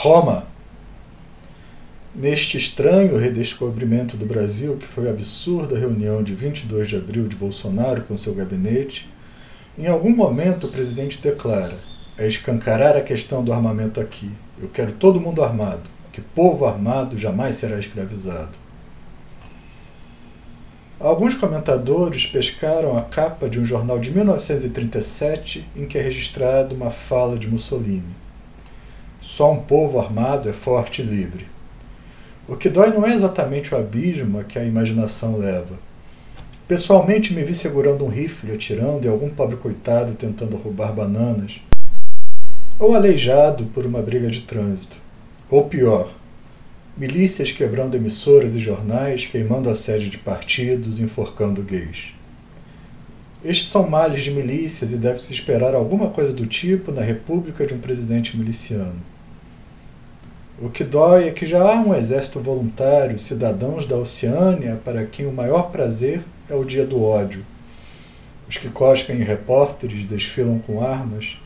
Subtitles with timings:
[0.00, 0.44] Roma.
[2.14, 7.34] Neste estranho redescobrimento do Brasil, que foi a absurda reunião de 22 de abril de
[7.34, 9.10] Bolsonaro com seu gabinete,
[9.76, 11.78] em algum momento o presidente declara:
[12.16, 14.30] é escancarar a questão do armamento aqui.
[14.62, 18.52] Eu quero todo mundo armado, que povo armado jamais será escravizado.
[21.00, 26.90] Alguns comentadores pescaram a capa de um jornal de 1937 em que é registrada uma
[26.90, 28.27] fala de Mussolini.
[29.28, 31.46] Só um povo armado é forte e livre.
[32.48, 35.78] O que dói não é exatamente o abismo a que a imaginação leva.
[36.66, 41.60] Pessoalmente me vi segurando um rifle, atirando e algum pobre coitado tentando roubar bananas,
[42.80, 44.96] ou aleijado por uma briga de trânsito.
[45.50, 46.10] Ou pior,
[46.96, 52.14] milícias quebrando emissoras e jornais, queimando a sede de partidos, enforcando gays.
[53.44, 57.74] Estes são males de milícias e deve-se esperar alguma coisa do tipo na república de
[57.74, 58.96] um presidente miliciano.
[60.60, 65.24] O que dói é que já há um exército voluntário, cidadãos da Oceânia, para quem
[65.24, 67.46] o maior prazer é o dia do ódio.
[68.48, 71.38] Os que cospem em repórteres, desfilam com armas,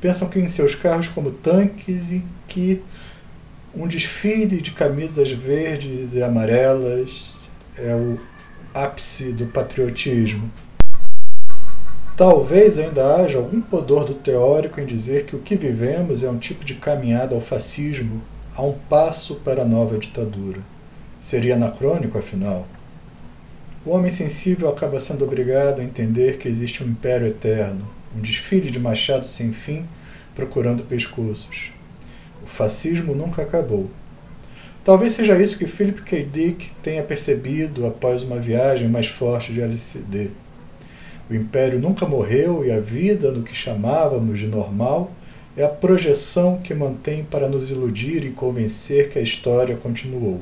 [0.00, 2.80] pensam que em seus carros como tanques e que
[3.76, 7.34] um desfile de camisas verdes e amarelas
[7.76, 8.18] é o
[8.72, 10.50] ápice do patriotismo.
[12.16, 16.38] Talvez ainda haja algum pudor do teórico em dizer que o que vivemos é um
[16.38, 18.22] tipo de caminhada ao fascismo,
[18.56, 20.60] a um passo para a nova ditadura.
[21.20, 22.66] Seria anacrônico, afinal?
[23.84, 28.70] O homem sensível acaba sendo obrigado a entender que existe um império eterno, um desfile
[28.70, 29.86] de machados sem fim
[30.34, 31.72] procurando pescoços.
[32.42, 33.90] O fascismo nunca acabou.
[34.84, 36.22] Talvez seja isso que Philip K.
[36.24, 40.30] Dick tenha percebido após uma viagem mais forte de LCD.
[41.28, 45.10] O império nunca morreu e a vida, no que chamávamos de normal,
[45.56, 50.40] é a projeção que mantém para nos iludir e convencer que a história continuou.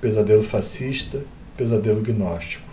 [0.00, 1.22] Pesadelo fascista,
[1.54, 2.70] pesadelo gnóstico.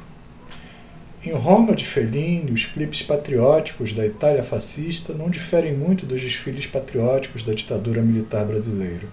[1.26, 6.66] Em Roma de Fellini, os clipes patrióticos da Itália fascista não diferem muito dos desfiles
[6.66, 9.08] patrióticos da ditadura militar brasileira.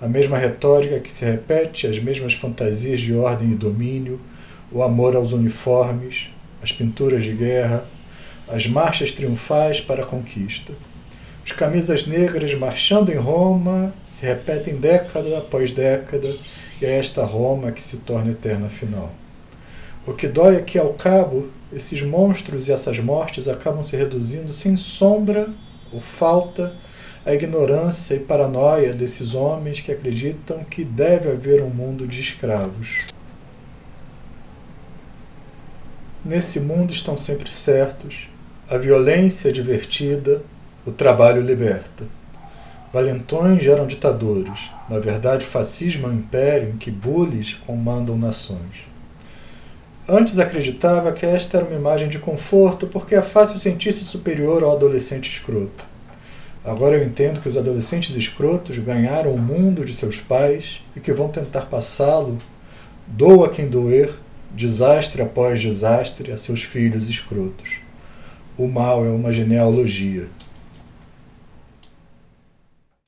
[0.00, 4.18] A mesma retórica que se repete, as mesmas fantasias de ordem e domínio,
[4.72, 6.30] o amor aos uniformes,
[6.60, 7.84] as pinturas de guerra,
[8.48, 10.72] as marchas triunfais para a conquista.
[11.50, 16.32] Os camisas negras marchando em Roma se repetem década após década,
[16.80, 19.10] e é esta Roma que se torna eterna afinal.
[20.06, 24.52] O que dói é que, ao cabo, esses monstros e essas mortes acabam se reduzindo
[24.52, 25.48] sem sombra
[25.92, 26.72] ou falta
[27.26, 33.08] à ignorância e paranoia desses homens que acreditam que deve haver um mundo de escravos.
[36.24, 38.28] Nesse mundo estão sempre certos,
[38.68, 40.42] a violência é divertida,
[40.86, 42.04] o trabalho liberta.
[42.92, 44.70] Valentões geram ditadores.
[44.88, 48.88] Na verdade, o fascismo é um império em que bules comandam nações.
[50.08, 54.72] Antes acreditava que esta era uma imagem de conforto porque é fácil sentir-se superior ao
[54.72, 55.84] adolescente escroto.
[56.64, 61.12] Agora eu entendo que os adolescentes escrotos ganharam o mundo de seus pais e que
[61.12, 62.38] vão tentar passá-lo,
[63.06, 64.12] doa quem doer,
[64.52, 67.76] desastre após desastre, a seus filhos escrotos.
[68.58, 70.26] O mal é uma genealogia.